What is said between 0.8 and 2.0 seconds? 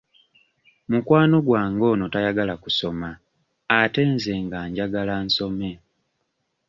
Mukwano gwange